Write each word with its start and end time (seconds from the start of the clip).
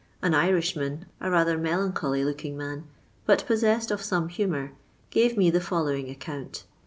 An 0.23 0.33
Irishman, 0.33 1.05
a 1.19 1.29
rather 1.29 1.59
melancholy 1.59 2.25
looking 2.25 2.57
man, 2.57 2.85
but 3.27 3.45
possessed 3.45 3.91
of 3.91 4.01
some 4.01 4.29
humour, 4.29 4.71
gave 5.11 5.37
me 5.37 5.51
the 5.51 5.61
following 5.61 6.09
account. 6.09 6.63